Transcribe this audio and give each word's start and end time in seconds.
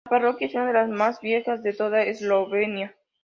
La 0.05 0.09
parroquia 0.17 0.47
es 0.47 0.55
una 0.55 0.65
de 0.65 0.73
las 0.73 0.89
más 0.89 1.21
viejas 1.21 1.61
de 1.61 1.73
toda 1.73 2.01
Eslovenia. 2.01 2.95